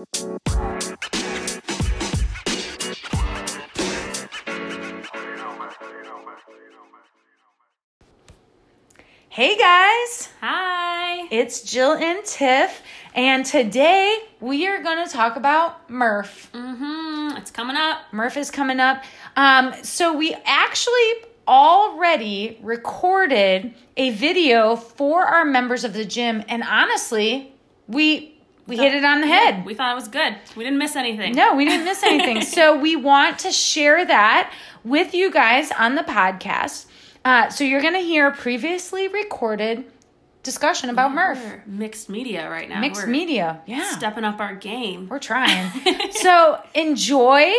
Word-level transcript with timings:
Hey 0.00 0.06
guys, 9.58 10.30
Hi. 10.40 11.28
it's 11.30 11.60
Jill 11.62 11.92
and 11.92 12.24
Tiff, 12.24 12.80
and 13.14 13.44
today 13.44 14.16
we 14.40 14.66
are 14.68 14.82
going 14.82 15.06
to 15.06 15.12
talk 15.12 15.36
about 15.36 15.90
Murph. 15.90 16.50
Mm-hmm. 16.54 17.36
It's 17.36 17.50
coming 17.50 17.76
up. 17.76 17.98
Murph 18.10 18.38
is 18.38 18.50
coming 18.50 18.80
up. 18.80 19.04
Um, 19.36 19.74
so 19.82 20.16
we 20.16 20.34
actually 20.46 21.12
already 21.46 22.58
recorded 22.62 23.74
a 23.98 24.10
video 24.12 24.76
for 24.76 25.24
our 25.24 25.44
members 25.44 25.84
of 25.84 25.92
the 25.92 26.06
gym, 26.06 26.42
and 26.48 26.62
honestly, 26.62 27.52
we 27.86 28.29
we 28.70 28.76
hit 28.76 28.94
it 28.94 29.04
on 29.04 29.20
the 29.20 29.26
head. 29.26 29.64
We 29.64 29.74
thought 29.74 29.92
it 29.92 29.94
was 29.94 30.08
good. 30.08 30.36
We 30.56 30.64
didn't 30.64 30.78
miss 30.78 30.96
anything. 30.96 31.34
No, 31.34 31.54
we 31.54 31.64
didn't 31.64 31.84
miss 31.84 32.02
anything. 32.02 32.42
so 32.56 32.78
we 32.78 32.96
want 32.96 33.40
to 33.40 33.50
share 33.50 34.04
that 34.04 34.52
with 34.84 35.12
you 35.14 35.30
guys 35.30 35.70
on 35.72 35.96
the 35.96 36.02
podcast. 36.02 36.86
Uh, 37.24 37.48
so 37.50 37.64
you're 37.64 37.82
going 37.82 37.94
to 37.94 38.00
hear 38.00 38.28
a 38.28 38.32
previously 38.34 39.08
recorded 39.08 39.84
discussion 40.42 40.88
about 40.88 41.12
Murph. 41.12 41.42
We're 41.44 41.62
mixed 41.66 42.08
media 42.08 42.48
right 42.48 42.68
now. 42.68 42.80
Mixed 42.80 43.02
We're 43.02 43.08
media. 43.08 43.60
Yeah. 43.66 43.90
Stepping 43.90 44.24
up 44.24 44.40
our 44.40 44.54
game. 44.54 45.08
We're 45.08 45.18
trying. 45.18 45.70
so 46.12 46.62
enjoy 46.74 47.52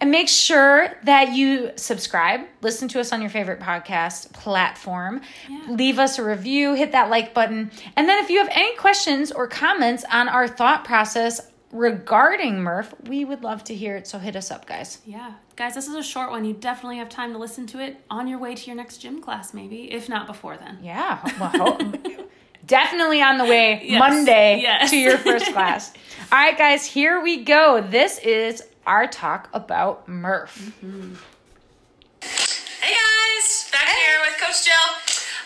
and 0.00 0.10
make 0.10 0.28
sure 0.28 0.88
that 1.04 1.32
you 1.34 1.70
subscribe, 1.76 2.40
listen 2.60 2.86
to 2.88 3.00
us 3.00 3.12
on 3.12 3.20
your 3.22 3.30
favorite 3.30 3.60
podcast 3.60 4.32
platform, 4.34 5.22
leave 5.68 5.98
us 5.98 6.18
a 6.18 6.24
review, 6.24 6.74
hit 6.74 6.92
that 6.92 7.08
like 7.10 7.32
button. 7.32 7.70
And 7.96 8.08
then 8.08 8.22
if 8.22 8.28
you 8.30 8.38
have 8.38 8.48
any 8.52 8.76
questions 8.76 9.32
or 9.32 9.46
comments 9.48 10.04
on 10.12 10.28
our 10.28 10.46
thought 10.48 10.84
process 10.84 11.50
regarding 11.72 12.60
Murph, 12.62 12.94
we 13.08 13.24
would 13.24 13.42
love 13.42 13.64
to 13.64 13.74
hear 13.74 13.96
it. 13.96 14.06
So 14.06 14.18
hit 14.18 14.36
us 14.36 14.50
up, 14.50 14.66
guys. 14.66 14.98
Yeah. 15.06 15.32
Guys, 15.56 15.74
this 15.74 15.88
is 15.88 15.94
a 15.94 16.02
short 16.02 16.30
one. 16.30 16.44
You 16.44 16.52
definitely 16.54 16.98
have 16.98 17.08
time 17.08 17.32
to 17.32 17.38
listen 17.38 17.66
to 17.68 17.80
it 17.80 17.96
on 18.10 18.28
your 18.28 18.38
way 18.38 18.54
to 18.54 18.66
your 18.66 18.76
next 18.76 18.98
gym 18.98 19.22
class, 19.22 19.54
maybe, 19.54 19.90
if 19.92 20.08
not 20.08 20.26
before 20.26 20.56
then. 20.58 20.78
Yeah. 20.82 21.18
Well, 21.40 21.78
definitely 22.66 23.22
on 23.22 23.38
the 23.38 23.44
way 23.44 23.80
Yes. 23.84 23.98
Monday 23.98 24.60
Yes. 24.62 24.90
to 24.90 24.96
your 24.96 25.16
first 25.18 25.46
class. 25.52 25.92
All 26.32 26.38
right, 26.38 26.56
guys, 26.58 26.84
here 26.84 27.20
we 27.22 27.44
go. 27.44 27.80
This 27.80 28.18
is 28.18 28.62
our 28.86 29.06
talk 29.06 29.48
about 29.52 30.08
Murph. 30.08 30.72
Hey 30.80 32.94
guys, 32.94 33.68
back 33.72 33.88
here 33.88 34.20
with 34.22 34.38
Coach 34.40 34.64
Jill. 34.64 34.74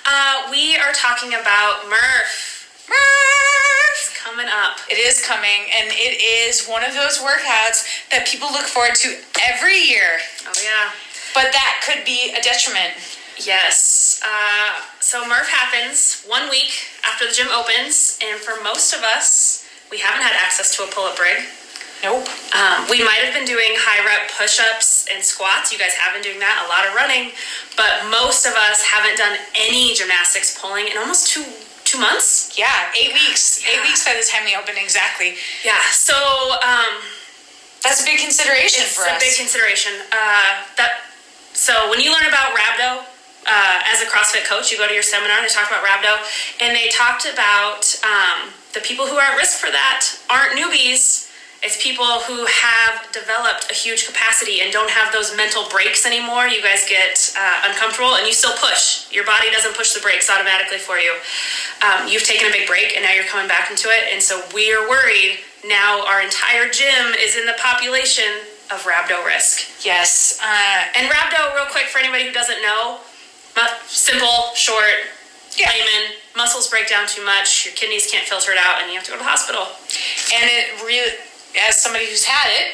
Uh, 0.07 0.49
we 0.51 0.77
are 0.77 0.93
talking 0.93 1.31
about 1.35 1.89
Murph. 1.89 2.87
Murph 2.89 4.21
coming 4.23 4.47
up. 4.47 4.79
It 4.91 4.99
is 4.99 5.25
coming, 5.27 5.67
and 5.81 5.89
it 5.91 6.21
is 6.21 6.67
one 6.67 6.85
of 6.85 6.93
those 6.95 7.19
workouts 7.19 7.87
that 8.11 8.27
people 8.27 8.49
look 8.53 8.67
forward 8.67 8.95
to 8.97 9.17
every 9.49 9.79
year, 9.79 10.19
Oh 10.47 10.53
yeah. 10.63 10.91
but 11.35 11.51
that 11.53 11.83
could 11.87 12.05
be 12.05 12.35
a 12.37 12.43
detriment. 12.43 12.93
Yes. 13.39 14.21
Uh, 14.23 14.83
so 15.01 15.27
Murph 15.27 15.49
happens 15.49 16.23
one 16.27 16.51
week 16.51 16.73
after 17.07 17.27
the 17.27 17.33
gym 17.33 17.49
opens, 17.49 18.19
and 18.23 18.39
for 18.39 18.63
most 18.63 18.93
of 18.95 19.01
us, 19.03 19.65
we 19.91 19.99
haven't 19.99 20.23
had 20.23 20.35
access 20.37 20.77
to 20.77 20.85
a 20.85 20.87
pull-up 20.89 21.19
rig. 21.19 21.43
Nope. 22.03 22.27
Um, 22.81 22.91
we 22.91 23.05
might 23.05 23.21
have 23.21 23.35
been 23.35 23.45
doing 23.45 23.77
high 23.77 24.01
rep 24.05 24.31
push 24.37 24.61
ups 24.73 25.07
and 25.13 25.23
squats. 25.23 25.73
You 25.73 25.79
guys 25.79 25.93
have 25.95 26.13
been 26.15 26.23
doing 26.23 26.39
that, 26.41 26.65
a 26.65 26.69
lot 26.69 26.89
of 26.89 26.95
running, 26.97 27.33
but 27.77 28.09
most 28.09 28.47
of 28.47 28.55
us 28.57 28.81
haven't 28.83 29.17
done 29.19 29.37
any 29.59 29.93
gymnastics 29.95 30.57
pulling 30.59 30.89
in 30.89 30.97
almost 30.97 31.29
two 31.29 31.45
two 31.85 31.99
months. 31.99 32.55
Yeah, 32.57 32.71
eight 32.95 33.13
weeks. 33.13 33.61
Eight 33.67 33.83
weeks 33.83 34.05
by 34.05 34.15
the 34.15 34.25
time 34.25 34.45
we 34.45 34.55
open, 34.55 34.77
exactly. 34.79 35.35
Yeah. 35.65 35.81
So 35.93 36.15
um, 36.63 37.03
That's 37.83 38.01
a 38.03 38.07
big 38.07 38.21
consideration 38.21 38.85
it's 38.87 38.95
for 38.95 39.05
a 39.05 39.17
us. 39.17 39.21
big 39.21 39.35
consideration. 39.37 39.93
Uh, 40.13 40.65
that 40.79 41.05
so 41.53 41.91
when 41.91 42.01
you 42.01 42.13
learn 42.13 42.29
about 42.31 42.55
rhabdo 42.55 43.03
uh, 43.47 43.91
as 43.91 44.01
a 44.01 44.07
CrossFit 44.07 44.47
coach, 44.47 44.71
you 44.71 44.79
go 44.79 44.87
to 44.87 44.95
your 44.95 45.03
seminar. 45.03 45.43
They 45.43 45.49
talk 45.51 45.67
about 45.69 45.83
rhabdo, 45.85 46.15
and 46.63 46.77
they 46.77 46.89
talked 46.95 47.27
about 47.27 47.83
um, 48.07 48.55
the 48.73 48.81
people 48.81 49.07
who 49.07 49.17
are 49.17 49.35
at 49.35 49.37
risk 49.37 49.59
for 49.59 49.71
that 49.71 50.07
aren't 50.31 50.55
newbies. 50.57 51.27
It's 51.63 51.77
people 51.83 52.07
who 52.25 52.47
have 52.47 53.13
developed 53.13 53.71
a 53.71 53.75
huge 53.75 54.07
capacity 54.07 54.63
and 54.63 54.73
don't 54.73 54.89
have 54.89 55.13
those 55.13 55.37
mental 55.37 55.69
breaks 55.69 56.07
anymore. 56.07 56.47
You 56.49 56.63
guys 56.63 56.89
get 56.89 57.35
uh, 57.37 57.69
uncomfortable 57.69 58.17
and 58.17 58.27
you 58.27 58.33
still 58.33 58.57
push. 58.57 59.13
Your 59.13 59.25
body 59.27 59.51
doesn't 59.53 59.77
push 59.77 59.93
the 59.93 60.01
brakes 60.01 60.31
automatically 60.31 60.79
for 60.79 60.97
you. 60.97 61.13
Um, 61.85 62.09
you've 62.09 62.25
taken 62.25 62.49
a 62.49 62.51
big 62.53 62.67
break 62.67 62.97
and 62.97 63.05
now 63.05 63.13
you're 63.13 63.29
coming 63.29 63.47
back 63.47 63.71
into 63.71 63.89
it. 63.93 64.09
And 64.13 64.23
so 64.23 64.41
we 64.55 64.73
are 64.73 64.89
worried 64.89 65.41
now 65.69 66.01
our 66.09 66.23
entire 66.23 66.71
gym 66.73 67.13
is 67.21 67.37
in 67.37 67.45
the 67.45 67.57
population 67.61 68.25
of 68.73 68.81
rhabdo 68.89 69.21
risk. 69.27 69.85
yes. 69.85 70.39
Uh, 70.41 70.85
And 70.97 71.11
rhabdo, 71.13 71.55
real 71.55 71.67
quick, 71.67 71.87
for 71.93 71.99
anybody 71.99 72.25
who 72.25 72.33
doesn't 72.33 72.63
know, 72.63 73.01
simple, 73.87 74.55
short, 74.55 75.11
Yeah. 75.57 75.69
layman, 75.69 76.15
muscles 76.37 76.69
break 76.71 76.89
down 76.89 77.07
too 77.07 77.23
much, 77.25 77.67
your 77.67 77.75
kidneys 77.75 78.07
can't 78.11 78.27
filter 78.27 78.53
it 78.53 78.59
out, 78.59 78.81
and 78.81 78.89
you 78.89 78.97
have 78.97 79.05
to 79.05 79.11
go 79.11 79.19
to 79.19 79.23
the 79.23 79.29
hospital. 79.29 79.69
and 80.33 80.49
it 80.49 80.71
really, 80.87 81.13
as 81.69 81.81
somebody 81.81 82.07
who's 82.07 82.25
had 82.25 82.49
it, 82.51 82.67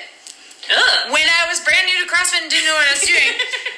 Ugh. 0.66 1.12
when 1.12 1.22
I 1.22 1.46
was 1.48 1.60
brand 1.60 1.86
new 1.86 1.98
to 2.04 2.10
CrossFit 2.10 2.42
and 2.42 2.50
didn't 2.50 2.66
know 2.66 2.74
what 2.74 2.88
I 2.88 2.94
was 2.98 3.06
doing, 3.06 3.30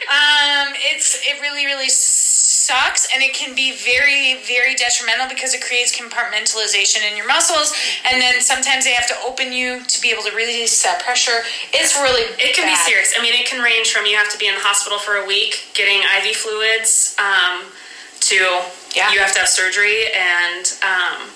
um, 0.09 0.67
it's 0.95 1.21
it 1.27 1.41
really 1.43 1.67
really 1.67 1.89
sucks, 1.91 3.09
and 3.13 3.23
it 3.23 3.33
can 3.37 3.55
be 3.55 3.77
very 3.77 4.41
very 4.49 4.75
detrimental 4.75 5.29
because 5.29 5.53
it 5.55 5.61
creates 5.61 5.93
compartmentalization 5.93 7.05
in 7.09 7.17
your 7.17 7.27
muscles, 7.27 7.73
and 8.09 8.21
then 8.21 8.41
sometimes 8.41 8.85
they 8.85 8.93
have 8.93 9.07
to 9.09 9.17
open 9.27 9.53
you 9.53 9.85
to 9.85 10.01
be 10.01 10.09
able 10.11 10.23
to 10.25 10.33
release 10.35 10.83
that 10.83 11.01
pressure. 11.05 11.45
It's 11.77 11.95
really 11.97 12.25
It 12.41 12.57
can 12.57 12.65
be 12.65 12.77
serious. 12.89 13.13
I 13.17 13.21
mean, 13.23 13.35
it 13.37 13.47
can 13.47 13.61
range 13.63 13.93
from 13.93 14.07
you 14.07 14.17
have 14.17 14.33
to 14.33 14.39
be 14.39 14.49
in 14.49 14.55
the 14.55 14.61
hospital 14.65 14.99
for 14.99 15.17
a 15.21 15.27
week 15.27 15.69
getting 15.75 16.01
IV 16.25 16.37
fluids 16.37 17.17
um, 17.21 17.69
to 18.33 18.37
Yeah. 18.97 19.13
you 19.13 19.21
have 19.21 19.33
to 19.33 19.41
have 19.45 19.49
surgery. 19.49 20.09
And, 20.13 20.65
um, 20.83 21.29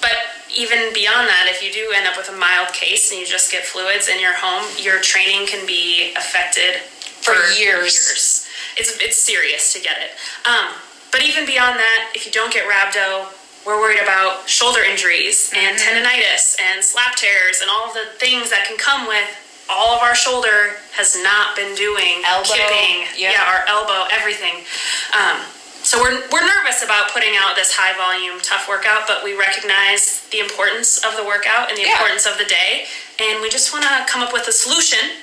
but 0.00 0.29
even 0.56 0.92
beyond 0.92 1.28
that, 1.28 1.46
if 1.50 1.62
you 1.62 1.72
do 1.72 1.92
end 1.94 2.06
up 2.06 2.16
with 2.16 2.28
a 2.28 2.36
mild 2.36 2.72
case 2.72 3.10
and 3.10 3.20
you 3.20 3.26
just 3.26 3.50
get 3.52 3.64
fluids 3.64 4.08
in 4.08 4.20
your 4.20 4.34
home, 4.34 4.66
your 4.78 5.00
training 5.00 5.46
can 5.46 5.66
be 5.66 6.12
affected 6.16 6.82
For 7.22 7.34
years. 7.54 7.94
years. 7.94 8.46
It's, 8.76 8.98
it's 9.00 9.16
serious 9.16 9.72
to 9.74 9.80
get 9.80 9.98
it. 9.98 10.10
Um, 10.48 10.74
but 11.12 11.22
even 11.22 11.46
beyond 11.46 11.78
that, 11.78 12.12
if 12.14 12.24
you 12.26 12.32
don't 12.32 12.52
get 12.52 12.66
rhabdo, 12.70 13.26
we're 13.66 13.78
worried 13.78 14.00
about 14.02 14.48
shoulder 14.48 14.80
injuries 14.80 15.52
and 15.54 15.76
Mm-hmm. 15.76 15.84
tendonitis 16.06 16.56
and 16.60 16.82
slap 16.82 17.14
tears 17.16 17.60
and 17.60 17.70
all 17.70 17.92
the 17.92 18.06
things 18.18 18.48
that 18.50 18.64
can 18.66 18.78
come 18.78 19.06
with 19.06 19.28
all 19.70 19.94
of 19.94 20.02
our 20.02 20.14
shoulder 20.16 20.80
has 20.98 21.14
not 21.22 21.54
been 21.54 21.76
doing 21.76 22.22
Elbow, 22.26 22.48
kipping, 22.50 23.06
yeah. 23.14 23.30
yeah, 23.38 23.44
our 23.54 23.62
elbow, 23.70 24.08
everything. 24.10 24.66
Um, 25.14 25.38
so 25.86 26.00
we're, 26.02 26.18
we're 26.32 26.42
nervous 26.44 26.82
about 26.82 27.12
putting 27.12 27.36
out 27.38 27.54
this 27.54 27.70
high 27.72 27.94
volume 27.96 28.40
tough 28.42 28.66
workout, 28.68 29.06
but 29.06 29.22
we 29.22 29.38
recognize 29.38 30.19
the 30.30 30.38
importance 30.40 30.98
of 31.04 31.16
the 31.16 31.24
workout 31.24 31.68
and 31.68 31.76
the 31.76 31.82
Yeah. 31.82 31.92
importance 31.92 32.26
of 32.26 32.38
the 32.38 32.44
day, 32.44 32.86
and 33.18 33.40
we 33.40 33.48
just 33.50 33.72
want 33.72 33.84
to 33.84 34.06
come 34.10 34.22
up 34.22 34.32
with 34.32 34.46
a 34.48 34.52
solution 34.52 35.22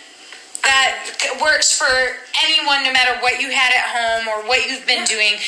that 0.63 0.95
works 1.39 1.71
for 1.71 2.17
anyone, 2.43 2.83
no 2.83 2.91
matter 2.91 3.13
what 3.21 3.39
you 3.39 3.49
had 3.51 3.73
at 3.73 3.85
home 3.87 4.27
or 4.27 4.41
what 4.41 4.65
you've 4.67 4.85
been 4.85 5.05
doing, 5.05 5.39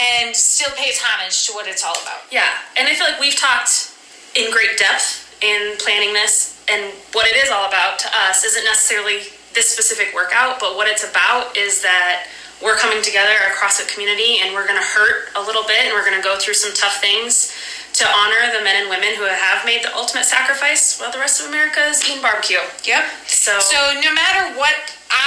and 0.00 0.34
still 0.34 0.70
pays 0.72 0.98
homage 1.02 1.46
to 1.46 1.52
what 1.52 1.66
it's 1.66 1.84
all 1.84 1.96
about. 2.02 2.22
Yeah, 2.30 2.48
and 2.76 2.88
I 2.88 2.94
feel 2.94 3.06
like 3.06 3.20
we've 3.20 3.36
talked 3.36 3.88
in 4.34 4.50
great 4.50 4.78
depth 4.78 5.28
in 5.42 5.76
planning 5.78 6.14
this, 6.14 6.54
and 6.68 6.92
what 7.12 7.26
it 7.26 7.36
is 7.36 7.50
all 7.50 7.66
about 7.68 7.98
to 7.98 8.16
us 8.16 8.44
isn't 8.44 8.64
necessarily 8.64 9.24
this 9.52 9.68
specific 9.68 10.14
workout, 10.14 10.58
but 10.58 10.76
what 10.76 10.88
it's 10.88 11.04
about 11.04 11.54
is 11.56 11.82
that 11.82 12.26
we're 12.62 12.76
coming 12.76 13.02
together, 13.02 13.32
our 13.44 13.50
CrossFit 13.56 13.88
community, 13.92 14.40
and 14.40 14.54
we're 14.54 14.66
going 14.66 14.78
to 14.78 14.86
hurt 14.86 15.30
a 15.34 15.42
little 15.42 15.64
bit, 15.64 15.84
and 15.84 15.92
we're 15.92 16.04
going 16.04 16.16
to 16.16 16.22
go 16.22 16.38
through 16.38 16.54
some 16.54 16.72
tough 16.72 17.00
things 17.00 17.52
to 17.92 18.04
honor 18.08 18.52
the 18.56 18.64
men 18.64 18.80
and 18.80 18.88
women 18.88 19.14
who 19.16 19.24
have 19.24 19.64
made 19.66 19.84
the 19.84 19.94
ultimate 19.94 20.24
sacrifice 20.24 20.98
while 20.98 21.12
the 21.12 21.18
rest 21.18 21.40
of 21.40 21.48
America 21.48 21.80
is 21.88 22.02
eating 22.08 22.22
barbecue. 22.22 22.58
Yep. 22.84 23.04
So, 23.26 23.58
So 23.60 24.00
no 24.00 24.12
matter 24.14 24.56
what 24.58 24.74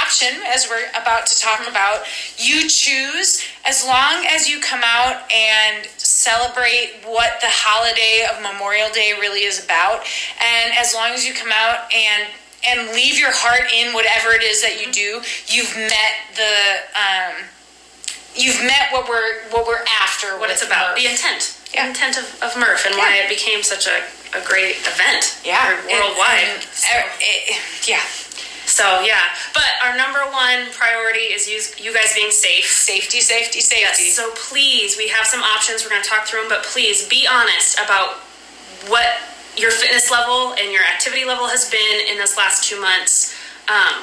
option, 0.02 0.42
as 0.48 0.68
we're 0.68 0.88
about 1.00 1.26
to 1.26 1.38
talk 1.38 1.68
about, 1.68 2.06
you 2.38 2.68
choose 2.68 3.44
as 3.64 3.86
long 3.86 4.26
as 4.28 4.48
you 4.48 4.60
come 4.60 4.80
out 4.82 5.30
and 5.32 5.86
celebrate 5.96 7.02
what 7.04 7.40
the 7.40 7.50
holiday 7.50 8.26
of 8.26 8.42
Memorial 8.42 8.90
Day 8.90 9.12
really 9.20 9.44
is 9.44 9.64
about, 9.64 10.02
and 10.42 10.74
as 10.76 10.94
long 10.94 11.10
as 11.12 11.26
you 11.26 11.34
come 11.34 11.52
out 11.52 11.92
and 11.94 12.26
and 12.68 12.90
leave 12.96 13.16
your 13.16 13.30
heart 13.30 13.70
in 13.70 13.94
whatever 13.94 14.34
it 14.34 14.42
is 14.42 14.60
that 14.62 14.84
you 14.84 14.90
do, 14.90 15.22
you've 15.46 15.76
met 15.76 16.14
the 16.34 16.82
um, 16.98 17.46
you've 18.34 18.60
met 18.64 18.90
what 18.90 19.08
we're 19.08 19.46
what 19.50 19.66
we're 19.66 19.84
after. 20.02 20.38
what 20.38 20.50
it's 20.50 20.66
about, 20.66 20.96
the 20.96 21.06
intent. 21.06 21.55
Yeah. 21.74 21.88
Intent 21.88 22.16
of, 22.16 22.24
of 22.42 22.56
Murph 22.56 22.86
and 22.86 22.94
why 22.96 23.16
it 23.22 23.28
became 23.28 23.62
such 23.62 23.86
a, 23.86 24.00
a 24.36 24.40
great 24.46 24.76
event 24.86 25.38
yeah, 25.44 25.76
worldwide. 25.88 26.56
And- 26.56 26.62
So- 26.62 26.88
it- 27.20 27.60
yeah, 27.88 28.00
So 28.66 29.02
yeah, 29.02 29.30
but 29.54 29.68
our 29.84 29.96
number 29.96 30.20
one 30.32 30.72
priority 30.72 31.30
is 31.34 31.46
you, 31.48 31.60
you 31.82 31.92
guys 31.94 32.14
being 32.14 32.30
safe. 32.30 32.66
safety, 32.66 33.20
safety, 33.20 33.60
safety. 33.60 34.04
Yes. 34.10 34.16
So 34.16 34.30
please, 34.34 34.96
we 34.96 35.08
have 35.08 35.26
some 35.26 35.42
options. 35.42 35.84
We're 35.84 35.90
going 35.90 36.02
to 36.02 36.08
talk 36.08 36.26
through 36.26 36.40
them, 36.42 36.48
but 36.48 36.62
please 36.64 37.06
be 37.08 37.26
honest 37.30 37.78
about 37.78 38.18
what 38.88 39.18
your 39.56 39.70
fitness 39.70 40.10
level 40.10 40.54
and 40.60 40.72
your 40.72 40.82
activity 40.82 41.24
level 41.24 41.46
has 41.48 41.70
been 41.70 42.06
in 42.10 42.16
this 42.18 42.36
last 42.36 42.64
two 42.64 42.80
months. 42.80 43.34
Um, 43.68 44.02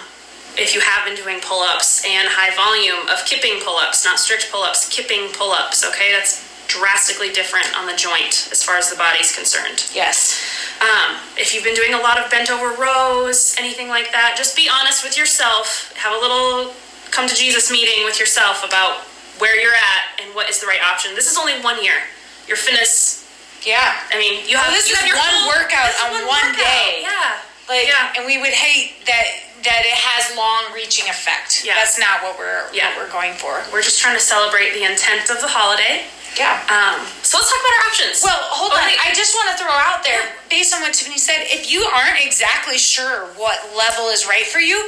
if 0.57 0.73
you 0.75 0.81
have 0.81 1.05
been 1.05 1.15
doing 1.15 1.39
pull 1.41 1.61
ups 1.63 2.03
and 2.05 2.27
high 2.29 2.53
volume 2.55 3.07
of 3.09 3.25
kipping 3.25 3.59
pull 3.63 3.77
ups, 3.77 4.05
not 4.05 4.19
strict 4.19 4.49
pull 4.51 4.61
ups, 4.63 4.87
kipping 4.89 5.29
pull 5.33 5.51
ups, 5.51 5.83
okay? 5.85 6.11
That's 6.11 6.41
drastically 6.77 7.29
different 7.31 7.69
on 7.77 7.85
the 7.85 7.95
joint 7.95 8.49
as 8.51 8.63
far 8.63 8.77
as 8.77 8.89
the 8.89 8.97
body's 8.97 9.29
concerned. 9.35 9.85
Yes. 9.93 10.41
Um, 10.81 11.17
if 11.37 11.53
you've 11.53 11.63
been 11.63 11.75
doing 11.75 11.93
a 11.93 12.01
lot 12.01 12.17
of 12.17 12.29
bent 12.31 12.49
over 12.49 12.73
rows, 12.81 13.55
anything 13.59 13.87
like 13.87 14.11
that, 14.11 14.33
just 14.35 14.55
be 14.55 14.67
honest 14.69 15.03
with 15.03 15.17
yourself. 15.17 15.93
Have 15.97 16.17
a 16.17 16.19
little 16.19 16.73
come 17.11 17.29
to 17.29 17.35
Jesus 17.35 17.69
meeting 17.71 18.03
with 18.05 18.19
yourself 18.19 18.65
about 18.65 19.05
where 19.37 19.53
you're 19.61 19.75
at 19.77 20.17
and 20.25 20.33
what 20.33 20.49
is 20.49 20.59
the 20.59 20.67
right 20.67 20.81
option. 20.81 21.13
This 21.15 21.29
is 21.31 21.37
only 21.37 21.53
one 21.61 21.83
year. 21.83 22.01
Your 22.47 22.57
fitness, 22.57 23.21
Yeah. 23.61 23.95
I 24.11 24.17
mean, 24.17 24.43
you 24.49 24.57
have 24.57 24.67
Well, 24.67 24.75
this 24.75 24.89
you 24.89 24.95
is 24.97 24.99
have 24.99 25.13
one 25.15 25.47
workout 25.47 25.93
on 26.03 26.11
one 26.25 26.25
workout. 26.27 26.57
day. 26.57 26.99
Yeah. 27.05 27.37
Like, 27.69 27.87
Yeah. 27.87 28.13
and 28.17 28.25
we 28.25 28.37
would 28.41 28.51
hate 28.53 29.05
that 29.05 29.25
that 29.63 29.85
it 29.87 29.95
has 29.95 30.35
long-reaching 30.35 31.07
effect. 31.07 31.63
Yeah. 31.63 31.75
That's 31.75 31.97
not 31.97 32.21
what 32.21 32.37
we're 32.37 32.67
Yeah. 32.73 32.89
what 32.89 32.97
we're 33.07 33.13
going 33.13 33.33
for. 33.33 33.63
We're 33.71 33.81
just 33.81 34.01
trying 34.01 34.15
to 34.15 34.19
celebrate 34.19 34.73
the 34.73 34.83
intent 34.83 35.29
of 35.29 35.39
the 35.39 35.47
holiday. 35.47 36.03
Yeah. 36.37 36.57
Um, 36.71 37.05
so 37.21 37.37
let's 37.37 37.49
talk 37.51 37.59
about 37.61 37.73
our 37.79 37.85
options. 37.89 38.21
Well, 38.23 38.39
hold 38.49 38.71
Oh, 38.73 38.81
on. 38.81 38.89
I 39.05 39.13
just 39.13 39.35
want 39.35 39.51
to 39.53 39.57
throw 39.61 39.71
out 39.71 40.03
there, 40.03 40.33
based 40.49 40.73
on 40.73 40.81
what 40.81 40.93
Tiffany 40.93 41.17
said, 41.17 41.45
if 41.45 41.69
you 41.71 41.83
aren't 41.93 42.17
exactly 42.25 42.77
sure 42.77 43.27
what 43.37 43.59
level 43.77 44.09
is 44.09 44.25
right 44.27 44.45
for 44.45 44.59
you, 44.59 44.87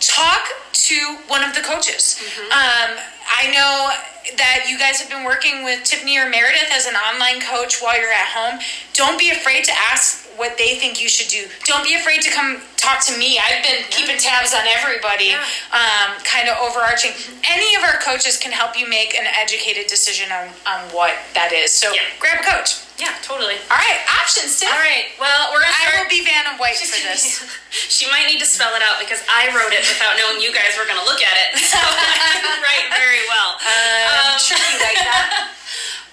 talk 0.00 0.44
to 0.88 1.16
one 1.28 1.44
of 1.44 1.54
the 1.54 1.60
coaches. 1.60 2.18
Mm-hmm. 2.18 2.50
Um, 2.50 2.90
I 3.30 3.50
know 3.54 3.90
that 4.36 4.66
you 4.70 4.78
guys 4.78 5.00
have 5.00 5.10
been 5.10 5.24
working 5.24 5.64
with 5.64 5.82
Tiffany 5.84 6.18
or 6.18 6.28
Meredith 6.28 6.70
as 6.72 6.86
an 6.86 6.94
online 6.94 7.40
coach 7.42 7.82
while 7.82 7.98
you're 7.98 8.12
at 8.12 8.30
home. 8.30 8.60
Don't 8.94 9.18
be 9.18 9.30
afraid 9.30 9.64
to 9.64 9.72
ask 9.90 10.26
what 10.36 10.56
they 10.56 10.76
think 10.78 11.02
you 11.02 11.08
should 11.08 11.28
do. 11.28 11.46
Don't 11.64 11.84
be 11.84 11.94
afraid 11.94 12.22
to 12.22 12.30
come 12.30 12.62
talk 12.76 13.04
to 13.06 13.16
me. 13.18 13.38
I've 13.38 13.62
been 13.62 13.84
keeping 13.90 14.16
tabs 14.18 14.54
on 14.54 14.62
everybody, 14.78 15.34
Yeah. 15.36 15.44
um, 15.72 16.18
kind 16.24 16.48
of 16.48 16.56
overarching. 16.58 17.12
Any 17.50 17.74
of 17.76 17.82
our 17.82 17.98
coaches 18.00 18.38
can 18.38 18.50
help 18.50 18.78
you 18.78 18.88
make 18.88 19.14
an 19.14 19.26
educated 19.26 19.86
decision 19.88 20.32
on, 20.32 20.48
on 20.66 20.80
what 20.94 21.14
that 21.34 21.52
is. 21.52 21.70
So 21.70 21.92
Yeah. 21.92 22.02
grab 22.18 22.40
a 22.40 22.44
coach. 22.44 22.76
Yeah, 23.02 23.18
totally. 23.26 23.58
All 23.66 23.80
right, 23.82 24.00
options, 24.22 24.54
Tiff. 24.62 24.70
All 24.70 24.78
right. 24.78 25.10
Well, 25.18 25.50
we're 25.50 25.58
gonna 25.64 25.74
I 25.74 25.98
will 25.98 26.06
be 26.12 26.22
Van 26.22 26.42
Vanna 26.42 26.58
White 26.58 26.76
for 26.76 26.98
this. 27.06 27.46
she 27.70 28.10
might 28.10 28.26
need 28.26 28.38
to 28.42 28.46
spell 28.48 28.74
it 28.74 28.82
out 28.82 28.98
because 28.98 29.22
I 29.30 29.48
wrote 29.54 29.70
it 29.72 29.86
without 29.86 30.18
knowing 30.18 30.42
you 30.42 30.50
guys 30.50 30.74
were 30.74 30.86
going 30.90 30.98
to 30.98 31.06
look 31.06 31.22
at 31.22 31.36
it. 31.48 31.62
So 31.72 31.78
I 31.78 32.36
didn't 32.36 32.60
write 32.60 32.86
very 32.92 33.22
well. 33.30 33.56
Um, 33.62 34.34
Um, 34.34 34.38
tricky 34.42 34.76
like 34.82 34.98
that. 35.06 35.48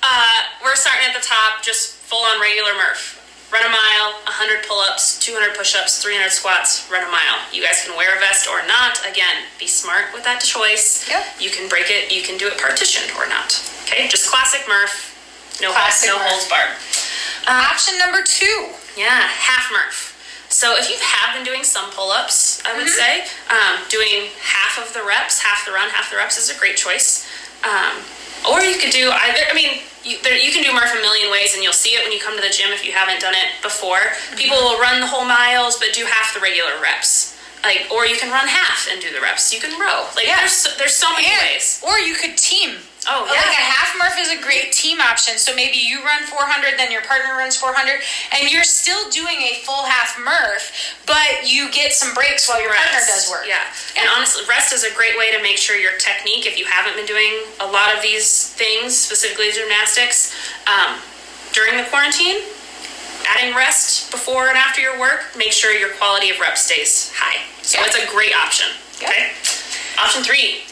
Uh, 0.05 0.39
we're 0.63 0.75
starting 0.77 1.03
at 1.09 1.15
the 1.17 1.25
top, 1.25 1.61
just 1.65 1.97
full 2.05 2.23
on 2.23 2.39
regular 2.39 2.71
Murph. 2.77 3.17
Run 3.51 3.65
a 3.65 3.73
mile, 3.73 4.21
100 4.29 4.63
pull 4.69 4.79
ups, 4.79 5.17
200 5.19 5.57
push 5.57 5.75
ups, 5.75 5.97
300 6.05 6.29
squats, 6.29 6.85
run 6.93 7.01
a 7.03 7.09
mile. 7.11 7.41
You 7.51 7.65
guys 7.65 7.81
can 7.83 7.97
wear 7.97 8.15
a 8.15 8.19
vest 8.21 8.47
or 8.47 8.61
not. 8.69 9.01
Again, 9.09 9.43
be 9.59 9.65
smart 9.67 10.13
with 10.13 10.23
that 10.23 10.39
choice. 10.45 11.09
Yep. 11.09 11.41
You 11.41 11.49
can 11.49 11.67
break 11.67 11.89
it, 11.89 12.13
you 12.13 12.21
can 12.21 12.37
do 12.37 12.45
it 12.47 12.61
partitioned 12.61 13.09
or 13.17 13.25
not. 13.27 13.57
Okay, 13.83 14.07
just 14.07 14.29
classic 14.29 14.61
Murph. 14.69 15.18
No, 15.61 15.71
Classic 15.71 16.07
no 16.09 16.17
Murph. 16.17 16.27
holds 16.29 16.47
barred. 16.49 16.75
Option 17.47 17.97
number 17.99 18.21
two. 18.23 18.69
Yeah, 18.97 19.27
half 19.27 19.71
Murph. 19.71 20.15
So 20.49 20.75
if 20.77 20.89
you 20.89 20.97
have 20.99 21.35
been 21.35 21.45
doing 21.45 21.63
some 21.63 21.91
pull-ups, 21.91 22.61
I 22.65 22.73
would 22.75 22.87
Mm-hmm. 22.87 22.97
say 22.97 23.29
um, 23.53 23.85
doing 23.89 24.29
half 24.41 24.81
of 24.81 24.93
the 24.93 25.03
reps, 25.05 25.39
half 25.41 25.65
the 25.65 25.71
run, 25.71 25.89
half 25.89 26.09
the 26.09 26.17
reps 26.17 26.37
is 26.37 26.49
a 26.49 26.57
great 26.59 26.75
choice. 26.75 27.27
Um, 27.63 28.01
or 28.49 28.61
you 28.63 28.79
could 28.79 28.91
do 28.91 29.11
either. 29.11 29.43
I 29.51 29.53
mean, 29.53 29.83
you, 30.03 30.17
there, 30.23 30.33
you 30.37 30.51
can 30.51 30.63
do 30.63 30.73
Murph 30.73 30.89
a 30.97 31.01
million 31.01 31.29
ways, 31.29 31.53
and 31.53 31.61
you'll 31.63 31.75
see 31.75 31.91
it 31.91 32.01
when 32.03 32.11
you 32.11 32.19
come 32.19 32.35
to 32.35 32.41
the 32.41 32.49
gym 32.49 32.71
if 32.71 32.85
you 32.85 32.93
haven't 32.93 33.19
done 33.21 33.35
it 33.35 33.61
before. 33.61 33.99
Mm-hmm. 33.99 34.37
People 34.37 34.57
will 34.57 34.79
run 34.79 34.99
the 35.01 35.07
whole 35.07 35.25
miles, 35.25 35.77
but 35.77 35.93
do 35.93 36.05
half 36.05 36.33
the 36.33 36.39
regular 36.39 36.71
reps. 36.81 37.35
Like, 37.63 37.91
or 37.91 38.05
you 38.07 38.15
can 38.15 38.31
run 38.31 38.47
half 38.47 38.87
and 38.89 39.01
do 39.01 39.11
the 39.13 39.19
reps. 39.21 39.53
You 39.53 39.59
can 39.59 39.77
row. 39.79 40.07
Like, 40.15 40.25
Yeah. 40.25 40.39
there's 40.39 40.53
so- 40.55 40.71
there's 40.79 40.95
so 40.95 41.11
many 41.13 41.27
And, 41.27 41.41
ways. 41.51 41.83
or 41.85 41.99
you 41.99 42.15
could 42.15 42.37
team. 42.37 42.77
Oh, 43.07 43.23
Like 43.25 43.35
yeah. 43.35 43.51
a 43.51 43.63
half 43.63 43.95
Murph 43.97 44.19
is 44.19 44.29
a 44.31 44.41
great 44.43 44.71
team 44.73 44.99
option. 44.99 45.37
So 45.39 45.55
maybe 45.55 45.77
you 45.77 46.03
run 46.03 46.23
400, 46.27 46.75
then 46.77 46.91
your 46.91 47.01
partner 47.03 47.37
runs 47.37 47.55
400, 47.55 48.01
and 48.35 48.51
you're 48.51 48.67
still 48.67 49.09
doing 49.09 49.39
a 49.47 49.61
full 49.63 49.85
half 49.85 50.19
Murph, 50.19 50.67
but 51.07 51.47
you 51.47 51.71
get 51.71 51.93
some 51.93 52.13
breaks 52.13 52.49
while 52.49 52.59
your 52.61 52.73
partner 52.73 52.99
Rest. 52.99 53.07
does 53.07 53.29
work. 53.31 53.47
Yeah. 53.47 53.63
And 53.97 54.09
honestly, 54.15 54.43
rest 54.49 54.73
is 54.73 54.83
a 54.83 54.93
great 54.93 55.17
way 55.17 55.31
to 55.31 55.41
make 55.41 55.57
sure 55.57 55.77
your 55.77 55.95
technique, 55.97 56.45
if 56.45 56.59
you 56.59 56.65
haven't 56.65 56.95
been 56.95 57.07
doing 57.07 57.39
a 57.61 57.67
lot 57.67 57.95
of 57.95 58.01
these 58.01 58.49
things, 58.59 58.95
specifically 58.97 59.51
gymnastics, 59.51 60.35
um, 60.67 60.99
during 61.53 61.77
the 61.77 61.83
quarantine, 61.89 62.43
adding 63.31 63.55
rest 63.55 64.11
before 64.11 64.49
and 64.49 64.57
after 64.57 64.81
your 64.81 64.99
work, 64.99 65.23
make 65.37 65.51
sure 65.53 65.71
your 65.71 65.93
quality 65.95 66.29
of 66.29 66.39
rep 66.39 66.57
stays 66.57 67.11
high. 67.15 67.41
So 67.61 67.79
Yeah. 67.79 67.85
it's 67.87 67.95
a 67.95 68.05
great 68.07 68.35
option. 68.35 68.67
Yeah. 68.99 69.09
Okay. 69.09 69.31
Option 69.97 70.23
three. 70.23 70.63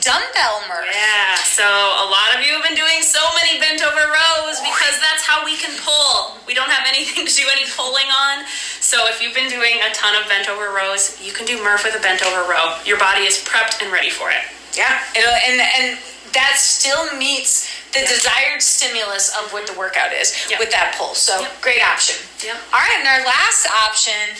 Dumbbell 0.00 0.62
Murph. 0.68 0.88
Yeah. 0.90 1.36
So 1.44 1.64
a 1.66 2.06
lot 2.08 2.32
of 2.34 2.40
you 2.44 2.54
have 2.56 2.64
been 2.64 2.74
doing 2.78 3.02
so 3.02 3.20
many 3.42 3.60
bent 3.60 3.82
over 3.84 4.00
rows 4.08 4.58
because 4.64 4.96
that's 5.02 5.22
how 5.26 5.44
we 5.44 5.56
can 5.56 5.74
pull. 5.84 6.38
We 6.46 6.54
don't 6.54 6.70
have 6.70 6.86
anything 6.88 7.26
to 7.28 7.32
do 7.34 7.44
any 7.52 7.68
pulling 7.76 8.08
on. 8.08 8.44
So 8.80 9.06
if 9.08 9.22
you've 9.22 9.34
been 9.34 9.50
doing 9.50 9.78
a 9.84 9.92
ton 9.94 10.16
of 10.20 10.28
bent 10.28 10.48
over 10.48 10.72
rows, 10.72 11.20
you 11.20 11.32
can 11.32 11.46
do 11.46 11.62
Murph 11.62 11.84
with 11.84 11.94
a 11.96 12.02
bent 12.02 12.24
over 12.24 12.48
row. 12.48 12.78
Your 12.84 12.98
body 12.98 13.22
is 13.28 13.38
prepped 13.44 13.82
and 13.82 13.92
ready 13.92 14.10
for 14.10 14.30
it. 14.30 14.42
Yeah, 14.76 15.00
it'll, 15.14 15.28
and 15.30 15.60
and 15.60 15.98
that 16.32 16.56
still 16.56 17.12
meets 17.18 17.68
the 17.92 18.00
desired 18.00 18.62
stimulus 18.62 19.28
of 19.36 19.52
what 19.52 19.66
the 19.66 19.76
workout 19.78 20.12
is 20.14 20.32
Yep. 20.48 20.58
with 20.60 20.70
that 20.72 20.94
pull. 20.96 21.14
So 21.14 21.40
Yep. 21.40 21.60
great 21.60 21.82
option. 21.84 22.16
Yep. 22.42 22.56
All 22.72 22.80
right, 22.80 22.96
and 22.98 23.06
our 23.08 23.20
last 23.26 23.68
option. 23.68 24.32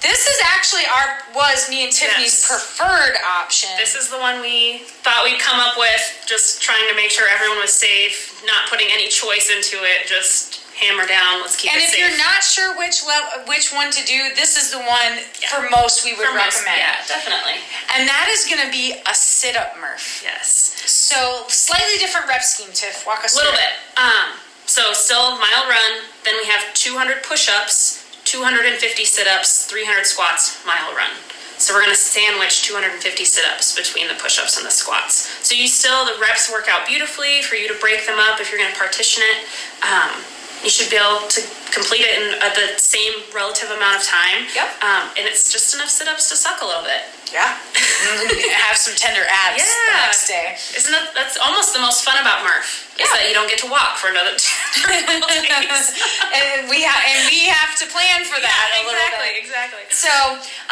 This 0.00 0.28
is 0.28 0.38
actually 0.54 0.86
our 0.86 1.18
was 1.34 1.68
me 1.68 1.82
and 1.84 1.92
Tiffany's 1.92 2.38
Yes. 2.38 2.46
preferred 2.46 3.16
option. 3.26 3.70
This 3.76 3.94
is 3.94 4.08
the 4.08 4.18
one 4.18 4.40
we 4.40 4.84
thought 5.02 5.24
we'd 5.24 5.40
come 5.40 5.58
up 5.58 5.76
with, 5.76 6.02
just 6.26 6.62
trying 6.62 6.86
to 6.88 6.94
make 6.94 7.10
sure 7.10 7.26
everyone 7.28 7.58
was 7.58 7.72
safe, 7.72 8.40
not 8.46 8.68
putting 8.70 8.86
any 8.90 9.08
choice 9.08 9.50
into 9.50 9.82
it, 9.82 10.06
just 10.06 10.60
hammer 10.78 11.04
down, 11.06 11.40
let's 11.42 11.56
keep 11.56 11.72
it. 11.72 11.74
and 11.74 11.82
if 11.82 11.90
safe. 11.90 11.98
you're 11.98 12.16
not 12.18 12.44
sure 12.44 12.78
which 12.78 13.02
level, 13.04 13.42
which 13.50 13.72
one 13.72 13.90
to 13.90 14.04
do, 14.06 14.32
this 14.36 14.56
is 14.56 14.70
the 14.70 14.78
one 14.78 15.18
Yeah. 15.42 15.48
for 15.50 15.68
most 15.70 16.04
we 16.04 16.14
would 16.14 16.26
For 16.28 16.32
most- 16.34 16.58
recommend. 16.62 16.78
Yeah, 16.78 17.04
definitely. 17.08 17.58
And 17.90 18.08
that 18.08 18.28
is 18.28 18.44
going 18.46 18.60
to 18.62 18.70
be 18.70 19.02
a 19.04 19.14
sit-up 19.14 19.76
Murph. 19.78 20.20
Yes. 20.22 20.74
So 20.86 21.44
slightly 21.48 21.98
different 21.98 22.28
rep 22.28 22.44
scheme. 22.44 22.72
Tiff, 22.72 23.04
walk 23.04 23.24
us 23.24 23.32
through. 23.34 23.42
A 23.42 23.50
little 23.50 23.58
through 23.58 23.66
bit. 23.66 23.74
Um, 23.96 24.38
so 24.66 24.92
still 24.92 25.36
mile 25.38 25.66
run, 25.68 26.02
then 26.22 26.36
we 26.36 26.46
have 26.46 26.72
200 26.74 27.24
push-ups, 27.24 28.04
250 28.28 29.04
sit-ups, 29.06 29.64
300 29.64 30.04
squats, 30.04 30.60
mile 30.66 30.92
run. 30.92 31.08
So 31.56 31.72
we're 31.72 31.80
gonna 31.80 31.96
sandwich 31.96 32.62
250 32.62 33.24
sit-ups 33.24 33.74
between 33.74 34.06
the 34.06 34.14
push-ups 34.20 34.58
and 34.58 34.66
the 34.66 34.70
squats. 34.70 35.32
So 35.40 35.54
you 35.54 35.66
still 35.66 36.04
the 36.04 36.12
reps 36.20 36.52
work 36.52 36.68
out 36.68 36.86
beautifully 36.86 37.40
for 37.40 37.56
you 37.56 37.66
to 37.72 37.74
break 37.80 38.06
them 38.06 38.20
up 38.20 38.38
if 38.38 38.52
you're 38.52 38.60
gonna 38.60 38.76
partition 38.76 39.24
it. 39.24 39.48
Um, 39.80 40.22
you 40.64 40.70
should 40.70 40.90
be 40.90 40.98
able 40.98 41.22
to 41.30 41.40
complete 41.70 42.02
it 42.02 42.12
in 42.18 42.24
uh, 42.42 42.50
the 42.56 42.74
same 42.80 43.12
relative 43.30 43.70
amount 43.70 44.00
of 44.00 44.04
time. 44.04 44.48
Yep. 44.56 44.68
Um, 44.82 45.04
and 45.14 45.24
it's 45.28 45.52
just 45.52 45.74
enough 45.74 45.88
sit-ups 45.92 46.28
to 46.30 46.36
suck 46.36 46.60
a 46.62 46.66
little 46.66 46.82
bit. 46.82 47.06
Yeah. 47.28 47.60
Have 48.64 48.76
some 48.80 48.96
tender 48.96 49.20
abs 49.28 49.60
the 49.60 49.94
next 50.00 50.24
day. 50.26 50.56
Isn't 50.74 50.90
that 50.96 51.12
that's 51.12 51.36
almost 51.36 51.76
the 51.76 51.80
most 51.84 52.00
fun 52.02 52.16
about 52.18 52.40
Murph? 52.40 52.88
Yeah. 52.96 53.04
Is 53.04 53.10
that 53.12 53.22
you 53.28 53.36
don't 53.36 53.52
get 53.52 53.60
to 53.62 53.70
walk 53.70 54.00
for 54.00 54.08
another 54.08 54.32
two 54.40 54.88
days. 54.88 55.86
and 56.32 56.66
we 56.72 56.80
ha- 56.88 57.04
and 57.04 57.20
we 57.28 57.52
have 57.52 57.76
to 57.78 57.86
plan 57.92 58.24
for 58.24 58.40
that 58.40 58.66
a 58.80 58.88
little 58.88 58.96
exactly, 58.96 59.28
bit. 59.36 59.44
exactly. 59.44 59.84
So, 59.92 60.12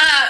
uh, 0.01 0.25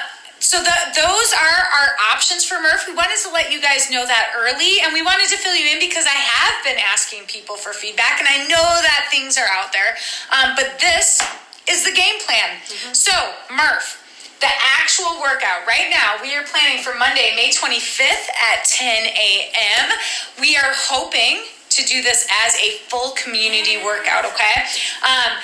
so 0.46 0.62
the, 0.62 0.76
those 0.94 1.30
are 1.34 1.60
our 1.74 1.90
options 2.14 2.46
for 2.46 2.62
Murph. 2.62 2.86
We 2.86 2.94
wanted 2.94 3.18
to 3.26 3.34
let 3.34 3.50
you 3.50 3.58
guys 3.58 3.90
know 3.90 4.06
that 4.06 4.30
early, 4.38 4.78
and 4.78 4.94
we 4.94 5.02
wanted 5.02 5.26
to 5.34 5.36
fill 5.42 5.58
you 5.58 5.74
in 5.74 5.82
because 5.82 6.06
I 6.06 6.14
have 6.14 6.62
been 6.62 6.78
asking 6.78 7.26
people 7.26 7.56
for 7.56 7.72
feedback, 7.74 8.22
and 8.22 8.30
I 8.30 8.46
know 8.46 8.62
that 8.86 9.10
things 9.10 9.36
are 9.36 9.50
out 9.50 9.74
there. 9.74 9.98
Um, 10.30 10.54
but 10.54 10.78
this 10.78 11.18
is 11.66 11.82
the 11.82 11.90
game 11.90 12.22
plan. 12.22 12.62
So, 12.94 13.10
Murph. 13.50 14.06
The 14.38 14.52
actual 14.78 15.18
workout 15.18 15.66
right 15.66 15.90
now, 15.90 16.22
we 16.22 16.36
are 16.36 16.44
planning 16.44 16.84
for 16.84 16.94
Monday, 16.94 17.32
May 17.34 17.50
25th 17.50 18.30
at 18.38 18.62
10 18.68 19.02
a.m. 19.02 19.98
We 20.38 20.54
are 20.56 20.76
hoping 20.76 21.42
to 21.70 21.82
do 21.86 22.02
this 22.02 22.28
as 22.46 22.54
a 22.56 22.78
full 22.86 23.12
community 23.12 23.82
workout, 23.82 24.24
okay? 24.26 24.62
Um, 25.02 25.40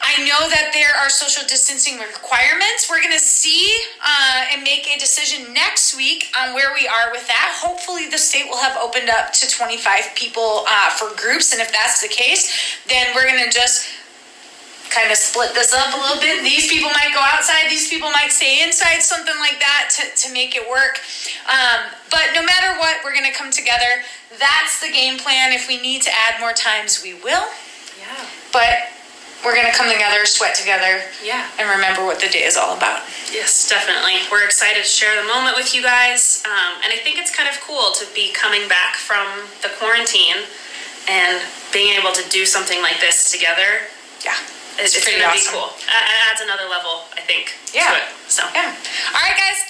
I 0.00 0.22
know 0.28 0.48
that 0.48 0.70
there 0.72 0.92
are 1.00 1.08
social 1.08 1.46
distancing 1.48 1.98
requirements. 1.98 2.88
We're 2.88 3.00
going 3.00 3.16
to 3.16 3.22
see 3.22 3.72
uh, 4.04 4.52
and 4.52 4.62
make 4.62 4.86
a 4.88 4.98
decision 4.98 5.52
next 5.52 5.96
week 5.96 6.28
on 6.38 6.54
where 6.54 6.72
we 6.74 6.86
are 6.86 7.10
with 7.12 7.26
that. 7.28 7.56
Hopefully, 7.56 8.08
the 8.08 8.18
state 8.18 8.46
will 8.48 8.60
have 8.60 8.76
opened 8.76 9.08
up 9.08 9.32
to 9.34 9.48
25 9.48 10.14
people 10.14 10.64
uh, 10.68 10.90
for 10.90 11.14
groups. 11.16 11.52
And 11.52 11.60
if 11.60 11.72
that's 11.72 12.02
the 12.02 12.08
case, 12.08 12.52
then 12.88 13.14
we're 13.14 13.24
going 13.24 13.42
to 13.42 13.50
just 13.50 13.88
kind 14.90 15.10
of 15.10 15.18
split 15.18 15.52
this 15.54 15.74
up 15.74 15.92
a 15.94 15.98
little 15.98 16.20
bit. 16.20 16.42
These 16.42 16.70
people 16.70 16.90
might 16.90 17.12
go 17.12 17.20
outside, 17.20 17.68
these 17.68 17.88
people 17.88 18.10
might 18.10 18.30
stay 18.30 18.62
inside, 18.62 19.02
something 19.02 19.34
like 19.40 19.58
that 19.60 19.90
to, 19.98 20.02
to 20.26 20.32
make 20.32 20.54
it 20.54 20.64
work. 20.68 21.02
Um, 21.50 21.90
but 22.10 22.32
no 22.34 22.42
matter 22.44 22.78
what, 22.78 23.02
we're 23.04 23.12
going 23.12 23.28
to 23.28 23.36
come 23.36 23.50
together. 23.50 24.06
That's 24.38 24.80
the 24.80 24.92
game 24.92 25.18
plan. 25.18 25.52
If 25.52 25.68
we 25.68 25.80
need 25.80 26.02
to 26.02 26.10
add 26.10 26.40
more 26.40 26.52
times, 26.52 27.02
we 27.02 27.14
will. 27.14 27.44
Yeah. 27.98 28.26
But 28.52 28.85
we're 29.46 29.54
gonna 29.54 29.70
come 29.72 29.86
together, 29.88 30.26
sweat 30.26 30.56
together, 30.58 31.02
Yeah. 31.22 31.46
and 31.58 31.70
remember 31.70 32.04
what 32.04 32.18
the 32.18 32.26
day 32.28 32.42
is 32.42 32.56
all 32.56 32.76
about. 32.76 33.02
Yes, 33.30 33.68
definitely. 33.70 34.18
We're 34.30 34.42
excited 34.44 34.82
to 34.82 34.88
share 34.90 35.14
the 35.14 35.22
moment 35.28 35.56
with 35.56 35.72
you 35.72 35.82
guys. 35.82 36.42
Um, 36.44 36.82
and 36.82 36.92
I 36.92 36.96
think 36.98 37.16
it's 37.18 37.30
kind 37.30 37.48
of 37.48 37.60
cool 37.60 37.92
to 37.92 38.04
be 38.12 38.32
coming 38.32 38.66
back 38.68 38.96
from 38.96 39.46
the 39.62 39.68
quarantine 39.78 40.42
and 41.08 41.40
being 41.72 41.94
able 41.96 42.10
to 42.12 42.28
do 42.28 42.44
something 42.44 42.82
like 42.82 42.98
this 43.00 43.30
together. 43.30 43.86
Yeah, 44.24 44.34
It's, 44.78 44.96
it's 44.96 45.04
pretty 45.04 45.20
going 45.20 45.30
to 45.30 45.38
awesome. 45.38 45.52
be 45.54 45.58
cool. 45.58 45.68
It 45.78 45.86
it 45.86 46.18
adds 46.30 46.40
another 46.40 46.66
level, 46.68 47.04
I 47.16 47.20
think, 47.20 47.54
Yeah. 47.72 47.90
to 47.92 47.96
it. 47.98 48.04
So, 48.26 48.42
Yeah. 48.52 48.74
All 49.14 49.20
right, 49.22 49.36
guys. 49.38 49.62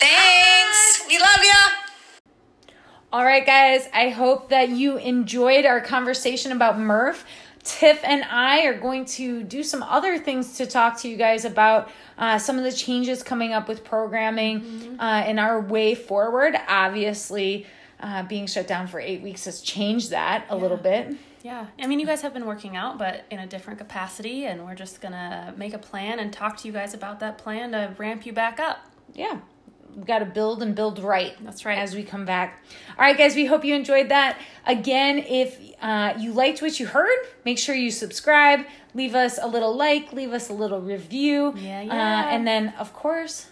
Thanks. 0.00 1.02
We 1.08 1.18
love 1.18 1.44
you. 1.44 2.70
All 3.12 3.24
right, 3.24 3.44
guys, 3.44 3.88
I 3.92 4.08
hope 4.10 4.48
that 4.50 4.68
you 4.70 4.96
enjoyed 4.96 5.66
our 5.66 5.80
conversation 5.80 6.52
about 6.52 6.78
Murph. 6.78 7.24
Tiff 7.62 8.00
and 8.04 8.24
I 8.24 8.64
are 8.64 8.78
going 8.78 9.04
to 9.06 9.42
do 9.42 9.62
some 9.62 9.82
other 9.82 10.18
things 10.18 10.56
to 10.56 10.66
talk 10.66 10.98
to 11.00 11.08
you 11.08 11.16
guys 11.16 11.44
about 11.44 11.90
uh, 12.16 12.38
some 12.38 12.56
of 12.56 12.64
the 12.64 12.72
changes 12.72 13.22
coming 13.22 13.52
up 13.52 13.68
with 13.68 13.84
programming 13.84 14.96
uh, 14.98 15.02
and 15.26 15.38
our 15.38 15.60
way 15.60 15.94
forward. 15.94 16.56
Obviously, 16.68 17.66
uh, 18.00 18.22
being 18.22 18.46
shut 18.46 18.66
down 18.66 18.86
for 18.86 18.98
eight 18.98 19.20
weeks 19.20 19.44
has 19.44 19.60
changed 19.60 20.10
that 20.10 20.46
a 20.48 20.56
little 20.56 20.78
bit. 20.78 21.16
Yeah. 21.42 21.66
I 21.78 21.86
mean, 21.86 22.00
you 22.00 22.06
guys 22.06 22.22
have 22.22 22.34
been 22.34 22.46
working 22.46 22.76
out, 22.76 22.98
but 22.98 23.24
in 23.30 23.38
a 23.38 23.46
different 23.46 23.78
capacity, 23.78 24.46
and 24.46 24.64
we're 24.64 24.74
just 24.74 25.00
going 25.00 25.12
to 25.12 25.54
make 25.56 25.74
a 25.74 25.78
plan 25.78 26.18
and 26.18 26.32
talk 26.32 26.56
to 26.58 26.66
you 26.66 26.72
guys 26.72 26.94
about 26.94 27.20
that 27.20 27.38
plan 27.38 27.72
to 27.72 27.94
ramp 27.98 28.26
you 28.26 28.32
back 28.32 28.58
up. 28.60 28.78
yeah 29.14 29.38
we 29.96 30.04
got 30.04 30.20
to 30.20 30.24
build 30.24 30.62
and 30.62 30.74
build 30.74 30.98
right 30.98 31.34
That's 31.44 31.64
right. 31.64 31.78
as 31.78 31.94
we 31.94 32.02
come 32.02 32.24
back 32.24 32.62
all 32.98 33.04
right 33.04 33.16
guys 33.16 33.34
we 33.34 33.46
hope 33.46 33.64
you 33.64 33.74
enjoyed 33.74 34.08
that 34.10 34.38
again 34.66 35.18
if 35.18 35.58
uh, 35.82 36.14
you 36.18 36.32
liked 36.32 36.60
what 36.62 36.78
you 36.78 36.86
heard 36.86 37.18
make 37.44 37.58
sure 37.58 37.74
you 37.74 37.90
subscribe 37.90 38.60
leave 38.94 39.14
us 39.14 39.38
a 39.40 39.46
little 39.46 39.74
like 39.74 40.12
leave 40.12 40.32
us 40.32 40.48
a 40.48 40.52
little 40.52 40.80
review 40.80 41.54
Yeah, 41.56 41.80
Uh, 41.80 41.84
yeah. 41.86 42.34
and 42.34 42.46
then 42.46 42.74
of 42.78 42.92
course 42.92 43.46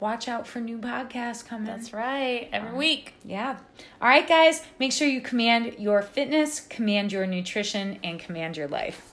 watch 0.00 0.26
out 0.26 0.48
for 0.48 0.58
new 0.60 0.78
podcasts 0.78 1.46
coming 1.46 1.66
That's 1.66 1.92
right. 1.92 2.48
Every 2.52 2.72
week. 2.76 3.14
yeah 3.24 3.58
all 4.00 4.08
right 4.08 4.26
guys 4.26 4.62
make 4.80 4.92
sure 4.92 5.06
you 5.06 5.20
command 5.20 5.76
your 5.78 6.02
fitness 6.02 6.60
command 6.60 7.12
your 7.12 7.26
nutrition 7.26 7.98
and 8.02 8.18
command 8.18 8.56
your 8.56 8.68
life 8.68 9.12